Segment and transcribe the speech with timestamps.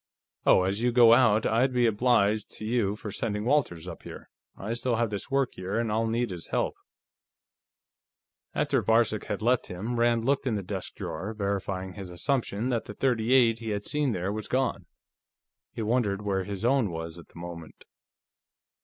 [0.47, 4.31] Oh, as you go out, I'd be obliged to you for sending Walters up here.
[4.57, 6.73] I still have this work here, and I'll need his help."
[8.55, 12.85] After Varcek had left him, Rand looked in the desk drawer, verifying his assumption that
[12.85, 14.87] the .38 he had seen there was gone.
[15.71, 17.85] He wondered where his own was, at the moment.